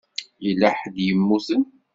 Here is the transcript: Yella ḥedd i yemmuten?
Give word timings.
Yella 0.45 0.69
ḥedd 0.79 0.95
i 0.99 1.05
yemmuten? 1.07 1.63